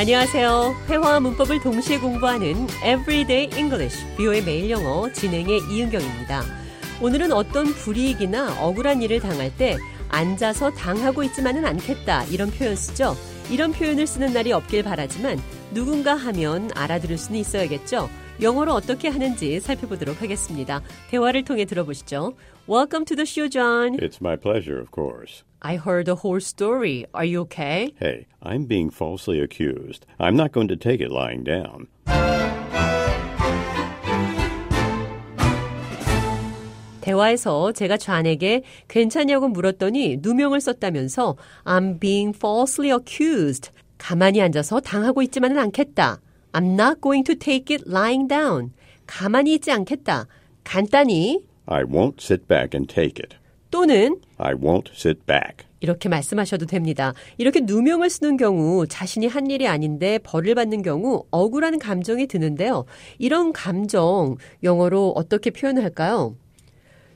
안녕하세요. 0.00 0.76
회화와 0.88 1.20
문법을 1.20 1.60
동시에 1.60 1.98
공부하는 1.98 2.66
Everyday 2.78 3.50
English, 3.54 4.02
뷰의 4.16 4.42
매일 4.44 4.70
영어 4.70 5.12
진행의 5.12 5.60
이은경입니다. 5.70 6.42
오늘은 7.02 7.32
어떤 7.32 7.66
불이익이나 7.66 8.64
억울한 8.64 9.02
일을 9.02 9.20
당할 9.20 9.54
때 9.54 9.76
앉아서 10.08 10.70
당하고 10.70 11.22
있지만은 11.24 11.66
않겠다 11.66 12.24
이런 12.30 12.50
표현 12.50 12.76
쓰죠. 12.76 13.14
이런 13.50 13.72
표현을 13.72 14.06
쓰는 14.06 14.32
날이 14.32 14.52
없길 14.52 14.84
바라지만 14.84 15.38
누군가 15.74 16.14
하면 16.14 16.70
알아들을 16.74 17.18
수는 17.18 17.38
있어야겠죠. 17.38 18.08
영어로 18.40 18.72
어떻게 18.72 19.08
하는지 19.08 19.60
살펴보도록 19.60 20.22
하겠습니다. 20.22 20.82
대화를 21.10 21.44
통해 21.44 21.64
들어보시죠. 21.66 22.34
Welcome 22.68 23.04
to 23.06 23.16
the 23.16 23.26
show, 23.26 23.48
John. 23.50 23.98
It's 23.98 24.20
my 24.20 24.36
pleasure, 24.36 24.80
of 24.80 24.90
course. 24.92 25.44
I 25.60 25.76
heard 25.76 26.06
the 26.06 26.16
whole 26.24 26.40
story. 26.40 27.04
Are 27.12 27.26
you 27.26 27.42
okay? 27.42 27.92
Hey, 28.00 28.26
I'm 28.42 28.66
being 28.66 28.90
falsely 28.90 29.40
accused. 29.42 30.06
I'm 30.18 30.36
not 30.36 30.52
going 30.52 30.68
to 30.68 30.76
take 30.76 31.02
it 31.04 31.12
lying 31.12 31.44
down. 31.44 31.88
대화에서 37.02 37.72
제가 37.72 37.96
좌에게 37.96 38.62
괜찮냐고 38.88 39.48
물었더니 39.48 40.18
누명을 40.20 40.60
썼다면서 40.60 41.36
I'm 41.64 41.98
being 42.00 42.34
falsely 42.36 42.90
accused. 42.90 43.70
가만히 43.98 44.40
앉아서 44.40 44.80
당하고 44.80 45.20
있지만은 45.22 45.58
않겠다. 45.58 46.20
I'm 46.52 46.74
not 46.74 47.00
going 47.00 47.24
to 47.24 47.34
take 47.34 47.74
it 47.74 47.84
lying 47.86 48.28
down. 48.28 48.72
가만히 49.06 49.54
있지 49.54 49.70
않겠다. 49.70 50.26
간단히 50.64 51.44
I 51.66 51.84
won't 51.84 52.20
sit 52.20 52.46
back 52.48 52.74
and 52.74 52.92
take 52.92 53.22
it. 53.22 53.36
또는 53.70 54.20
I 54.38 54.54
won't 54.54 54.90
sit 54.94 55.24
back. 55.26 55.66
이렇게 55.80 56.08
말씀하셔도 56.08 56.66
됩니다. 56.66 57.14
이렇게 57.38 57.60
누명을 57.60 58.10
쓰는 58.10 58.36
경우 58.36 58.86
자신이 58.86 59.26
한 59.26 59.50
일이 59.50 59.66
아닌데 59.66 60.18
벌을 60.18 60.54
받는 60.54 60.82
경우 60.82 61.24
억울한 61.30 61.78
감정이 61.78 62.26
드는데요. 62.26 62.84
이런 63.18 63.52
감정 63.52 64.36
영어로 64.62 65.12
어떻게 65.16 65.50
표현을 65.50 65.82
할까요? 65.82 66.36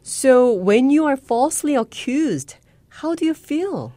So 0.03 0.53
when 0.55 0.87
you 0.87 1.07
are 1.07 1.17
falsely 1.21 1.77
accused, 1.77 2.57
how 3.03 3.15
do 3.15 3.27
you 3.27 3.35
feel? 3.35 3.93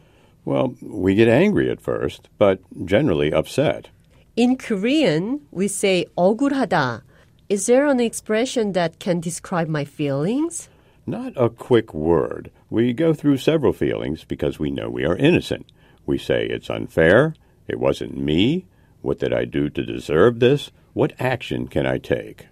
Well, 0.45 0.75
we 0.81 1.15
get 1.15 1.27
angry 1.27 1.69
at 1.69 1.81
first, 1.81 2.29
but 2.37 2.59
generally 2.85 3.33
upset. 3.33 3.89
In 4.36 4.56
Korean, 4.56 5.40
we 5.50 5.68
say 5.68 6.06
억울하다. 6.16 7.02
Is 7.48 7.66
there 7.66 7.86
an 7.86 8.00
expression 8.00 8.72
that 8.72 8.98
can 8.98 9.20
describe 9.20 9.68
my 9.68 9.84
feelings? 9.84 10.68
Not 11.06 11.32
a 11.36 11.50
quick 11.50 11.92
word. 11.92 12.50
We 12.70 12.92
go 12.92 13.12
through 13.12 13.38
several 13.38 13.72
feelings 13.72 14.24
because 14.24 14.58
we 14.58 14.70
know 14.70 14.88
we 14.88 15.04
are 15.04 15.16
innocent. 15.16 15.66
We 16.06 16.16
say 16.16 16.46
it's 16.46 16.70
unfair, 16.70 17.34
it 17.68 17.78
wasn't 17.78 18.16
me, 18.16 18.66
what 19.02 19.18
did 19.18 19.32
I 19.32 19.44
do 19.44 19.68
to 19.68 19.84
deserve 19.84 20.40
this, 20.40 20.70
what 20.94 21.12
action 21.18 21.68
can 21.68 21.86
I 21.86 21.98
take? 21.98 22.46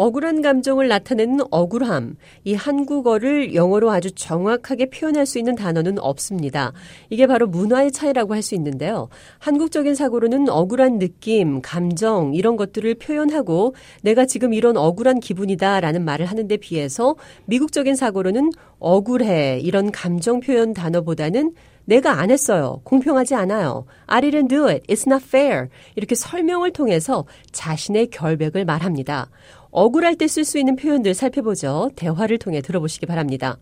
억울한 0.00 0.40
감정을 0.40 0.88
나타내는 0.88 1.40
억울함. 1.50 2.16
이 2.44 2.54
한국어를 2.54 3.54
영어로 3.54 3.90
아주 3.90 4.10
정확하게 4.12 4.88
표현할 4.88 5.26
수 5.26 5.38
있는 5.38 5.54
단어는 5.54 5.98
없습니다. 5.98 6.72
이게 7.10 7.26
바로 7.26 7.46
문화의 7.46 7.92
차이라고 7.92 8.32
할 8.32 8.40
수 8.40 8.54
있는데요. 8.54 9.10
한국적인 9.38 9.94
사고로는 9.94 10.48
억울한 10.48 10.98
느낌, 10.98 11.60
감정, 11.60 12.32
이런 12.32 12.56
것들을 12.56 12.94
표현하고 12.94 13.74
내가 14.00 14.24
지금 14.24 14.54
이런 14.54 14.78
억울한 14.78 15.20
기분이다 15.20 15.80
라는 15.80 16.06
말을 16.06 16.24
하는데 16.24 16.56
비해서 16.56 17.16
미국적인 17.44 17.94
사고로는 17.94 18.52
억울해, 18.78 19.60
이런 19.60 19.92
감정 19.92 20.40
표현 20.40 20.72
단어보다는 20.72 21.52
내가 21.84 22.20
안 22.20 22.30
했어요. 22.30 22.80
공평하지 22.84 23.34
않아요. 23.34 23.84
I 24.06 24.22
didn't 24.22 24.48
do 24.48 24.66
it. 24.68 24.86
It's 24.86 25.06
not 25.06 25.24
fair. 25.26 25.68
이렇게 25.96 26.14
설명을 26.14 26.72
통해서 26.72 27.26
자신의 27.52 28.08
결백을 28.08 28.64
말합니다. 28.64 29.28
억울할 29.70 30.16
때 30.16 30.26
쓸 30.26 30.44
수 30.44 30.58
있는 30.58 30.76
표현들 30.76 31.14
살펴보죠. 31.14 31.90
대화를 31.96 32.38
통해 32.38 32.60
들어보시기 32.60 33.06
바랍니다. 33.06 33.58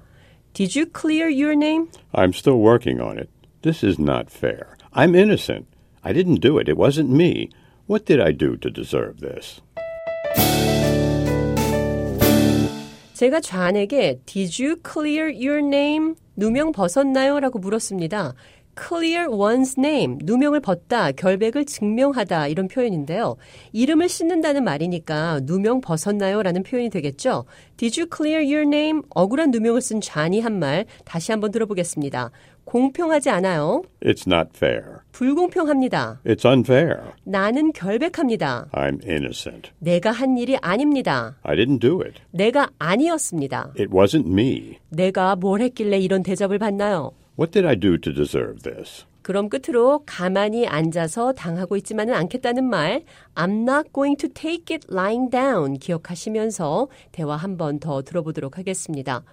Did 0.54 0.78
you 0.78 0.90
clear 0.90 1.28
your 1.30 1.52
name? 1.52 1.86
I'm 2.12 2.30
still 2.32 2.58
working 2.58 3.00
on 3.02 3.18
it. 3.18 3.28
This 3.62 3.84
is 3.84 4.00
not 4.00 4.26
fair. 4.32 4.76
I'm 4.92 5.14
innocent. 5.14 5.66
I 6.02 6.12
didn't 6.14 6.40
do 6.40 6.58
it. 6.58 6.70
It 6.70 6.78
wasn't 6.78 7.10
me. 7.10 7.50
What 7.86 8.06
did 8.06 8.20
I 8.20 8.32
do 8.32 8.56
to 8.56 8.70
deserve 8.72 9.20
this? 9.20 9.60
제가 13.14 13.40
좌안에게 13.40 14.20
Did 14.26 14.62
you 14.62 14.76
clear 14.80 15.26
your 15.28 15.58
name? 15.58 16.14
누명 16.36 16.72
벗었나요? 16.72 17.40
라고 17.40 17.58
물었습니다. 17.58 18.34
Clear 18.78 19.28
one's 19.28 19.78
name, 19.78 20.18
누명을 20.22 20.60
벗다, 20.60 21.10
결백을 21.12 21.64
증명하다 21.64 22.48
이런 22.48 22.68
표현인데요. 22.68 23.36
이름을 23.72 24.08
씻는다는 24.08 24.62
말이니까 24.64 25.40
누명 25.42 25.80
벗었나요? 25.80 26.42
라는 26.42 26.62
표현이 26.62 26.90
되겠죠. 26.90 27.44
Did 27.76 28.00
you 28.00 28.08
clear 28.14 28.44
your 28.44 28.62
name? 28.62 29.02
억울한 29.10 29.50
누명을 29.50 29.80
쓴 29.80 30.00
잔이 30.00 30.40
한말 30.40 30.86
다시 31.04 31.32
한번 31.32 31.50
들어보겠습니다. 31.50 32.30
공평하지 32.64 33.30
않아요. 33.30 33.82
It's 34.02 34.30
not 34.30 34.50
fair. 34.54 34.98
불공평합니다. 35.12 36.20
It's 36.26 36.44
unfair. 36.44 36.98
나는 37.24 37.72
결백합니다. 37.72 38.68
I'm 38.72 39.02
innocent. 39.08 39.70
내가 39.78 40.10
한 40.10 40.36
일이 40.36 40.56
아닙니다. 40.60 41.36
I 41.42 41.56
didn't 41.56 41.80
do 41.80 42.02
it. 42.02 42.20
내가 42.30 42.68
아니었습니다. 42.78 43.72
It 43.78 43.88
wasn't 43.88 44.26
me. 44.26 44.76
내가 44.90 45.34
뭘 45.34 45.62
했길래 45.62 45.98
이런 45.98 46.22
대접을 46.22 46.58
받나요? 46.58 47.12
What 47.37 47.51
did 47.51 47.65
I 47.67 47.75
do 47.75 47.97
to 47.97 48.13
deserve 48.13 48.61
this? 48.63 49.05
그럼 49.23 49.47
끝으로 49.47 50.03
가만히 50.05 50.67
앉아서 50.67 51.31
당하고 51.31 51.77
있지만은 51.77 52.13
않겠다는 52.13 52.65
말 52.65 53.03
I'm 53.35 53.61
not 53.63 53.93
going 53.93 54.17
to 54.17 54.27
take 54.29 54.75
it 54.75 54.85
lying 54.91 55.29
down 55.29 55.77
기억하시면서 55.79 56.87
대화 57.13 57.37
한 57.37 57.55
번 57.57 57.79
더 57.79 58.01
들어보도록 58.01 58.57
하겠습니다. 58.57 59.23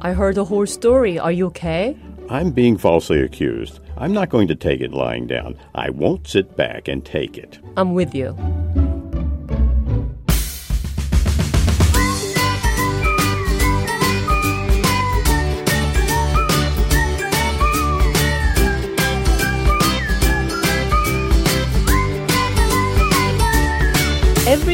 I 0.00 0.12
heard 0.12 0.34
the 0.34 0.44
whole 0.44 0.66
story. 0.66 1.18
Are 1.18 1.32
you 1.32 1.46
okay? 1.46 1.96
I'm 2.30 2.52
being 2.52 2.76
falsely 2.76 3.20
accused. 3.22 3.80
I'm 3.96 4.12
not 4.12 4.28
going 4.30 4.48
to 4.48 4.54
take 4.54 4.80
it 4.80 4.92
lying 4.92 5.26
down. 5.26 5.56
I 5.74 5.90
won't 5.90 6.26
sit 6.26 6.56
back 6.56 6.88
and 6.88 7.04
take 7.04 7.36
it. 7.38 7.58
I'm 7.76 7.94
with 7.94 8.14
you. 8.14 8.36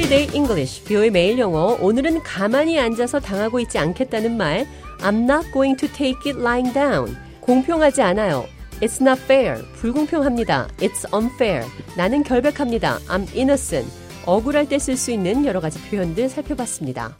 Everyday 0.10 0.36
English, 0.36 0.84
뷰의 0.86 1.12
매일 1.12 1.38
영어. 1.38 1.78
오늘은 1.80 2.24
가만히 2.24 2.80
앉아서 2.80 3.20
당하고 3.20 3.60
있지 3.60 3.78
않겠다는 3.78 4.38
말. 4.38 4.66
I'm 5.02 5.30
not 5.30 5.52
going 5.54 5.78
to 5.78 5.88
take 5.88 6.32
it 6.32 6.40
lying 6.40 6.74
down. 6.74 7.16
공평하지 7.42 8.02
않아요. 8.02 8.48
It's 8.82 9.00
not 9.00 9.22
fair. 9.22 9.64
불공평합니다. 9.76 10.68
It's 10.80 11.06
unfair. 11.14 11.64
나는 11.96 12.24
결백합니다. 12.24 12.98
I'm 13.08 13.30
innocent. 13.36 13.88
억울할 14.26 14.68
때 14.68 14.78
쓸 14.78 14.98
수 14.98 15.12
있는 15.12 15.46
여러 15.46 15.60
가지 15.60 15.80
표현들 15.80 16.28
살펴봤습니다. 16.28 17.16